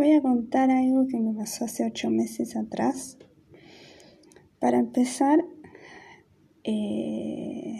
[0.00, 3.18] voy a contar algo que me pasó hace ocho meses atrás.
[4.58, 5.44] Para empezar,
[6.64, 7.78] eh,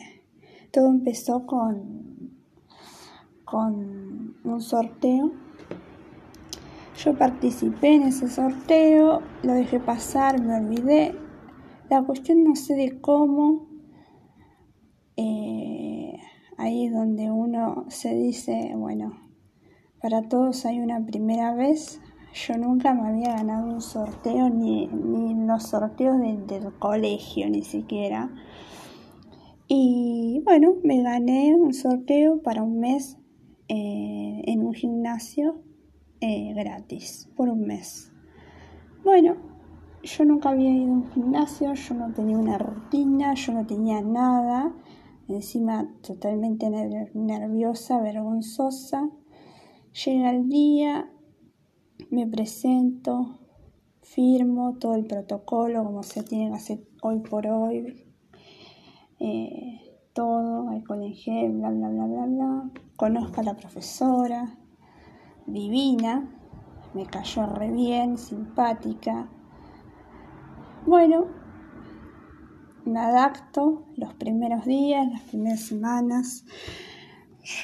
[0.70, 2.34] todo empezó con,
[3.46, 5.32] con un sorteo.
[7.02, 11.14] Yo participé en ese sorteo, lo dejé pasar, me olvidé.
[11.89, 13.66] La cuestión no sé de cómo.
[15.16, 16.18] Eh,
[16.59, 19.18] ahí donde uno se dice, bueno,
[20.02, 21.98] para todos hay una primera vez.
[22.32, 28.30] Yo nunca me había ganado un sorteo, ni, ni los sorteos del colegio, ni siquiera.
[29.66, 33.19] Y bueno, me gané un sorteo para un mes
[33.69, 35.62] eh, en un gimnasio
[36.20, 38.12] eh, gratis, por un mes.
[39.05, 39.36] Bueno,
[40.02, 44.02] yo nunca había ido a un gimnasio, yo no tenía una rutina, yo no tenía
[44.02, 44.72] nada,
[45.28, 46.69] encima totalmente
[47.14, 49.08] nerviosa, vergonzosa.
[50.05, 51.10] Llega el día,
[52.11, 53.39] me presento,
[54.03, 58.05] firmo todo el protocolo como se tiene que hacer hoy por hoy,
[59.20, 59.80] eh,
[60.12, 62.70] todo, alcohol en gel, bla, bla, bla, bla, bla.
[62.97, 64.58] Conozco a la profesora,
[65.47, 66.28] divina,
[66.94, 69.28] me cayó re bien, simpática.
[70.86, 71.27] Bueno,
[72.84, 76.45] me adapto los primeros días, las primeras semanas.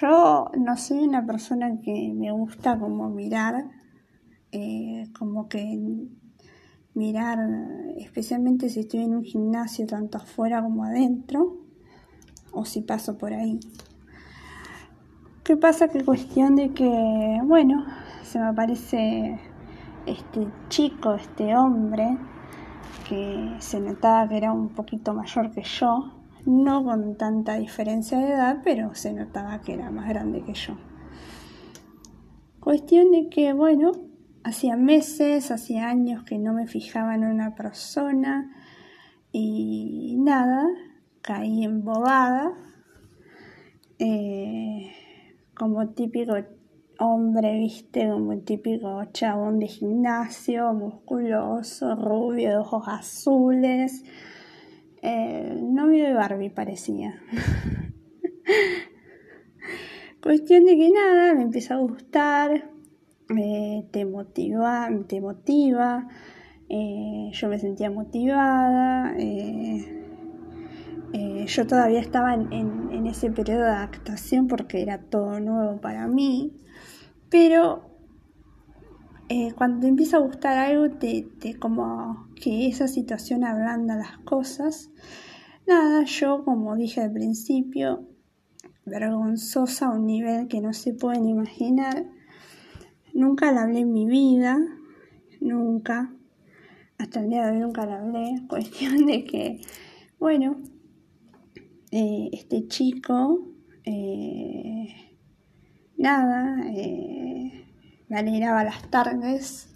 [0.00, 3.70] Yo no soy una persona que me gusta como mirar,
[4.52, 5.78] eh, como que
[6.94, 7.38] mirar,
[7.98, 11.58] especialmente si estoy en un gimnasio, tanto afuera como adentro,
[12.52, 13.60] o si paso por ahí.
[15.44, 15.88] ¿Qué pasa?
[15.88, 17.84] Que cuestión de que, bueno,
[18.22, 19.38] se me aparece
[20.06, 22.18] este chico, este hombre,
[23.08, 26.12] que se notaba que era un poquito mayor que yo,
[26.46, 30.76] no con tanta diferencia de edad, pero se notaba que era más grande que yo.
[32.58, 33.92] Cuestión de que, bueno,
[34.46, 38.54] hacía meses, hacía años que no me fijaba en una persona
[39.32, 40.64] y nada,
[41.20, 42.52] caí embobada,
[43.98, 44.92] eh,
[45.52, 46.34] como típico
[47.00, 54.04] hombre, viste, como típico chabón de gimnasio, musculoso, rubio, de ojos azules.
[55.02, 57.20] Eh, novio de Barbie parecía.
[60.22, 62.70] Cuestión de que nada, me empieza a gustar,
[63.28, 66.08] te motiva, te motiva,
[66.68, 70.06] eh, yo me sentía motivada, eh,
[71.46, 76.52] yo todavía estaba en, ese periodo de adaptación porque era todo nuevo para mí,
[77.30, 77.90] pero
[79.28, 84.90] eh, cuando te empieza a gustar algo, te, como que esa situación ablanda las cosas.
[85.66, 88.08] Nada, yo como dije al principio,
[88.84, 92.06] vergonzosa a un nivel que no se pueden imaginar.
[93.16, 94.58] Nunca la hablé en mi vida,
[95.40, 96.12] nunca.
[96.98, 98.42] Hasta el día de hoy nunca la hablé.
[98.48, 99.62] Cuestión de que,
[100.18, 100.58] bueno,
[101.92, 103.40] eh, este chico,
[103.84, 105.16] eh,
[105.96, 107.64] nada, eh,
[108.10, 109.70] me alegraba las tardes.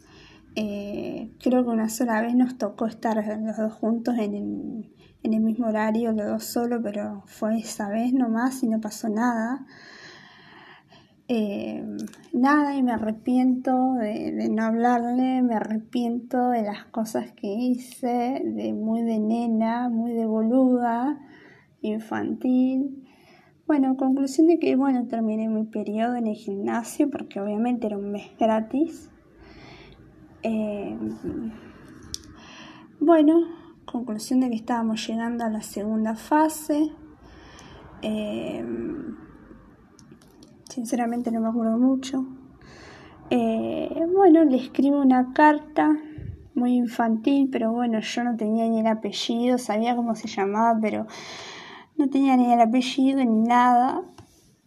[0.55, 5.41] creo que una sola vez nos tocó estar los dos juntos en el, en el
[5.41, 9.67] mismo horario, los dos solo, pero fue esa vez nomás y no pasó nada.
[12.33, 18.43] Nada y me arrepiento de, de, no hablarle, me arrepiento de las cosas que hice,
[18.45, 21.19] de muy de nena, muy de boluda,
[21.83, 23.07] infantil.
[23.67, 28.11] Bueno, conclusión de que, bueno, terminé mi periodo en el gimnasio porque obviamente era un
[28.11, 29.09] mes gratis.
[30.43, 30.99] Eh,
[32.99, 33.35] bueno,
[33.85, 36.91] conclusión de que estábamos llegando a la segunda fase.
[38.03, 38.65] Eh,
[40.71, 42.25] sinceramente no me acuerdo mucho.
[43.31, 45.97] Eh, bueno, le escribo una carta
[46.55, 51.07] muy infantil, pero bueno, yo no tenía ni el apellido, sabía cómo se llamaba, pero
[51.97, 54.03] no tenía ni el apellido ni nada.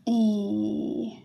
[0.05, 1.23] Y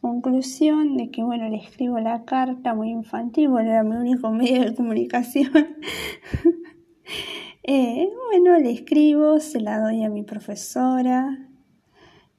[0.00, 4.64] conclusión de que, bueno, le escribo la carta muy infantil, bueno, era mi único medio
[4.64, 5.52] de comunicación.
[7.70, 11.47] Eh, bueno, le escribo, se la doy a mi profesora.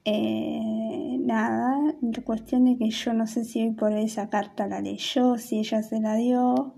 [0.05, 1.79] Eh, nada,
[2.23, 5.81] cuestión de que yo no sé si hoy por esa carta la leyó, si ella
[5.81, 6.75] se la dio.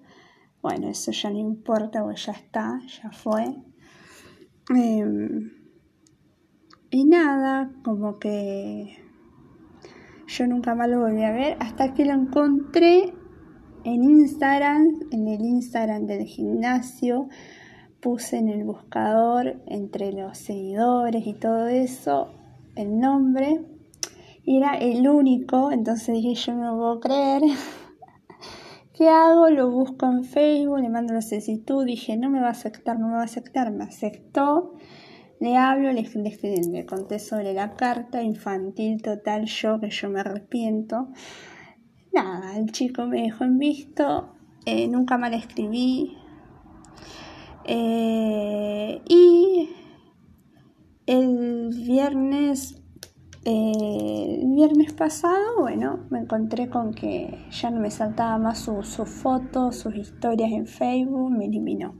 [0.62, 3.56] Bueno, eso ya no importa, pues ya está, ya fue.
[4.70, 5.52] Em,
[6.90, 8.98] y nada, como que
[10.28, 13.14] yo nunca más lo volví a ver hasta que lo encontré
[13.84, 17.28] en Instagram, en el Instagram del gimnasio.
[18.00, 22.41] Puse en el buscador entre los seguidores y todo eso
[22.76, 23.62] el nombre.
[24.44, 27.42] Y era el único, entonces dije yo no puedo creer.
[28.94, 29.50] ¿Qué hago?
[29.50, 33.08] Lo busco en Facebook, le mando la solicitud, dije, no me va a aceptar, no
[33.08, 34.76] me va a aceptar, me aceptó,
[35.40, 40.20] le hablo, le, le, le conté sobre la carta, infantil total, yo que yo me
[40.20, 41.08] arrepiento.
[42.14, 44.36] Nada, el chico me dejó en visto,
[44.66, 46.18] eh, nunca mal escribí.
[47.64, 49.70] Eh, y
[51.06, 51.70] el
[52.12, 52.82] viernes
[53.46, 59.10] eh, el viernes pasado, bueno, me encontré con que ya no me saltaba más sus
[59.10, 61.96] fotos, sus historias en Facebook, me eliminó.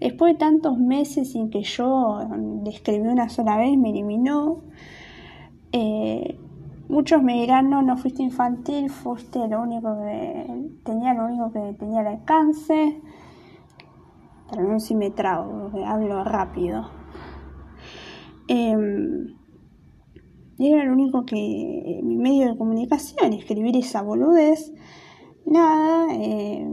[0.00, 2.20] Después de tantos meses sin que yo
[2.64, 4.62] le una sola vez, me eliminó.
[5.72, 6.38] Eh,
[6.88, 11.74] muchos me dirán, no, no fuiste infantil, fuiste lo único que tenía, lo único que
[11.74, 13.00] tenía el alcance.
[14.50, 17.01] Pero no si me trago, hablo rápido.
[18.48, 19.34] Em,
[20.58, 24.72] era lo único que mi medio de comunicación, escribir esa boludez.
[25.44, 26.66] Nada, eh,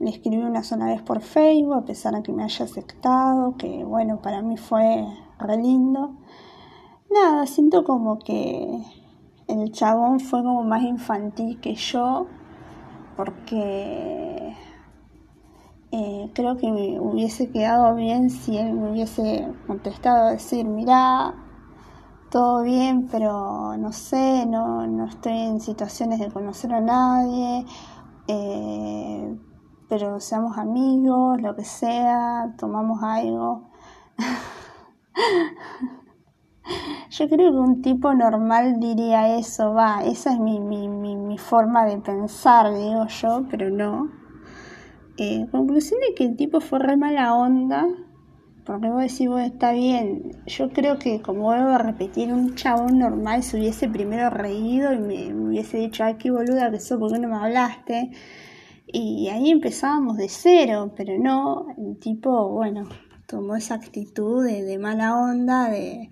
[0.00, 3.84] le escribí una sola vez por Facebook, a pesar de que me haya aceptado, que
[3.84, 5.06] bueno, para mí fue
[5.38, 6.16] re lindo.
[7.10, 8.82] Nada, siento como que
[9.48, 12.26] el chabón fue como más infantil que yo,
[13.16, 14.54] porque
[15.92, 21.34] eh, creo que me hubiese quedado bien si él me hubiese contestado decir, mira,
[22.30, 27.64] todo bien, pero no sé, no, no estoy en situaciones de conocer a nadie,
[28.28, 29.36] eh,
[29.88, 33.70] pero seamos amigos, lo que sea, tomamos algo.
[37.10, 41.86] Yo creo que un tipo normal diría eso, va, esa es mi, mi, mi, forma
[41.86, 44.25] de pensar, digo yo, pero no.
[45.18, 47.86] Eh, conclusión de que el tipo fue re mala onda
[48.66, 50.32] porque vos decís, vos está bien.
[50.46, 54.98] Yo creo que, como vuelvo a repetir, un chabón normal se hubiese primero reído y
[54.98, 58.10] me, hubiese dicho, ay, qué boluda que sos, ¿por qué no me hablaste?
[58.88, 62.88] Y ahí empezábamos de cero, pero no, el tipo, bueno,
[63.26, 66.10] tomó esa actitud de, mala onda, de,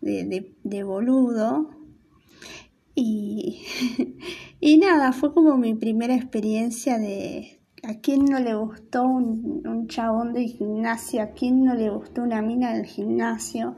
[0.00, 1.70] de, de boludo.
[2.96, 3.62] Y,
[4.60, 10.32] y nada, fue como mi primera experiencia de, ¿A quién no le gustó un, chabón
[10.32, 11.22] del gimnasio?
[11.22, 13.76] ¿A quién no le gustó una mina del gimnasio?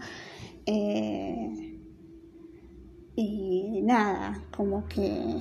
[0.67, 1.79] Eh,
[3.17, 5.41] y nada, como que...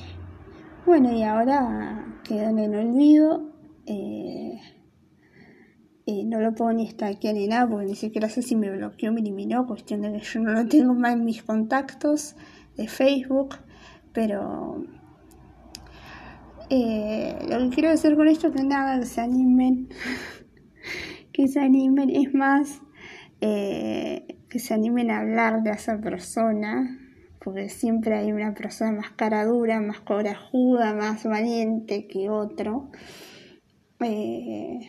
[0.86, 3.54] Bueno, y ahora quedó en olvido.
[3.86, 4.62] Eh,
[6.26, 9.22] no lo puedo ni aquí ni nada, porque ni siquiera sé si me bloqueó, me
[9.22, 12.36] eliminó, cuestión de que yo no lo tengo más en mis contactos
[12.76, 13.56] de Facebook,
[14.14, 14.84] pero
[16.70, 19.90] eh, lo que quiero decir con esto es que nada, que se animen,
[21.34, 22.82] que se animen, es más,
[23.42, 27.00] eh, que se animen a hablar de esa persona,
[27.44, 32.90] porque siempre hay una persona más cara dura, más corajuda, más valiente que otro.
[34.00, 34.80] Eh,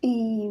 [0.00, 0.50] y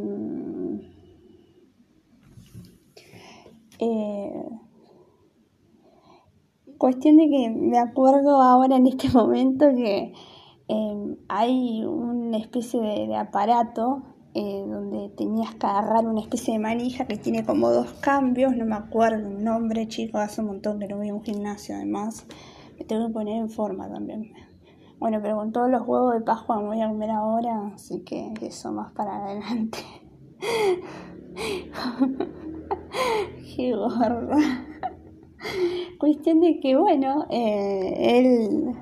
[6.79, 10.13] Cuestión de que me acuerdo ahora en este momento que
[10.69, 14.01] em, hay una especie de, aparato
[14.33, 18.63] eh, donde tenías que agarrar una especie de manija que tiene como dos cambios, no
[18.63, 22.25] me acuerdo el nombre, chicos, hace un montón que no voy a un gimnasio además,
[22.77, 24.31] me tengo que poner en forma también.
[24.99, 28.33] Bueno, pero con todos los huevos de Pascua me voy a comer ahora, así que
[28.41, 29.79] eso más para adelante.
[33.55, 34.65] Qué gorda.
[35.99, 38.75] Cuestión de que, bueno, eh, él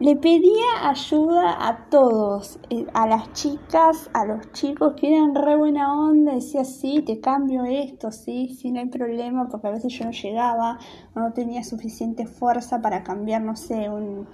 [0.00, 5.56] le pedía ayuda a todos, eh, a las chicas, a los chicos que eran re
[5.56, 9.92] buena onda, decía, sí, te cambio esto, sí, sí, no hay problema, porque a veces
[9.92, 10.78] yo no llegaba,
[11.16, 14.28] no tenía suficiente fuerza para cambiar, no sé, un,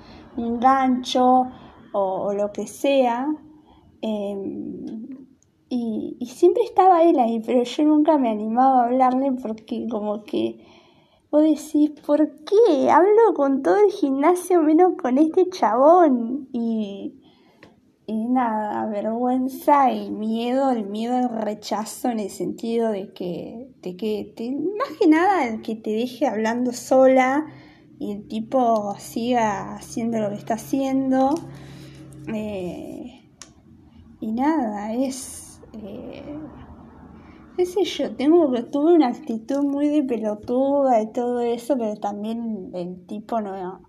[0.61, 1.47] gancho
[1.93, 3.27] o, lo que sea.
[4.03, 5.27] Em,
[5.71, 10.59] y siempre estaba él ahí, pero yo nunca me animaba a hablarle porque como que
[11.35, 12.89] Vos decís, ¿por qué?
[12.89, 16.49] Hablo con todo el gimnasio menos con este chabón.
[16.53, 17.21] Y,
[18.07, 23.97] y nada, vergüenza y miedo, el miedo al rechazo en el sentido de que, de
[23.97, 27.45] que te, más que nada el que te deje hablando sola
[27.99, 31.35] y el tipo siga haciendo lo que está haciendo.
[32.33, 33.29] Eh,
[34.21, 35.61] y nada, es...
[35.73, 36.39] Eh,
[37.57, 42.71] qué sé yo, tengo, tuve una actitud muy de pelotuda y todo eso, pero también
[42.75, 43.81] el tipo no,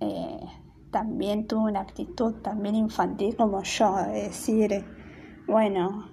[0.00, 0.40] eh,
[0.90, 4.84] también tuvo una actitud también infantil como yo, de decir,
[5.46, 6.08] bueno,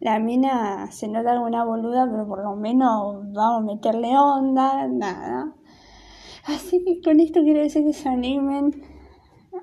[0.00, 5.54] la mina se nota alguna boluda, pero por lo menos vamos a meterle onda, nada.
[6.46, 8.72] Así que con esto quiero decir que se animen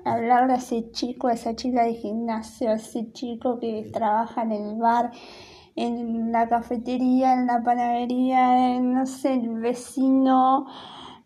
[0.04, 4.52] hablarle a ese chico, a esa chica de gimnasio, a ese chico que trabaja en
[4.52, 5.10] el bar,
[5.80, 10.66] en la cafetería, en la panadería, en, no sé, el vecino.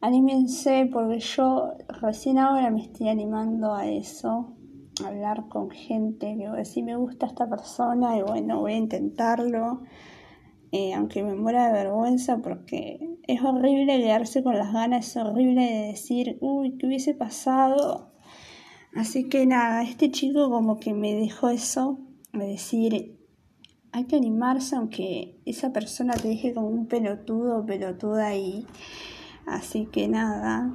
[0.00, 4.54] Anímense porque yo recién ahora me estoy animando a eso,
[5.02, 9.82] a hablar con gente que si me gusta esta persona y bueno, voy a intentarlo.
[10.70, 15.62] Eh, aunque me muera de vergüenza porque es horrible quedarse con las ganas, es horrible
[15.62, 18.12] de decir, uy, ¿qué hubiese pasado?
[18.94, 21.98] Así que nada, este chico como que me dejó eso,
[22.32, 23.23] de decir,
[23.94, 28.66] hay que animarse aunque esa persona te deje como un pelotudo pelotuda ahí.
[29.46, 30.68] Así que nada,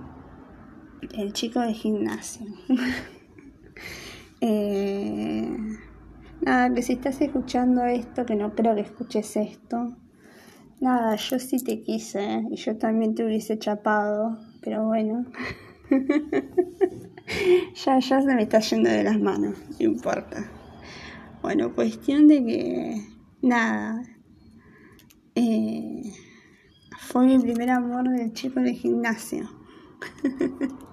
[1.13, 2.47] el chico de gimnasio.
[4.41, 5.57] eh,
[6.41, 9.97] Nada, que si estás escuchando esto, que no creo que escuches esto.
[10.79, 15.25] Nada, yo sí te quise y yo también te hubiese chapado, pero bueno.
[17.85, 20.49] ya, ya se me está yendo de las manos, no importa.
[21.41, 23.07] Bueno, cuestión de que,
[23.41, 24.03] nada,
[25.35, 26.13] eh,
[26.99, 29.49] fue mi primer amor del chico del gimnasio.